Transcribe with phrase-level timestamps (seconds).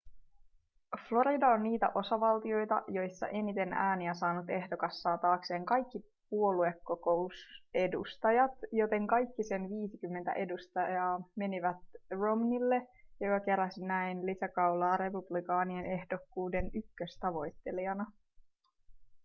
[1.07, 9.43] florida on niitä osavaltioita joissa eniten ääniä saanut ehdokas saa taakseen kaikki puoluekokousedustajat joten kaikki
[9.43, 11.77] sen viisikymmentä edustajaa menivät
[12.11, 12.87] romneylle
[13.19, 18.05] joka keräsi näin lisäkaulaa republikaanien ehdokkuuden ykköstavoittelijana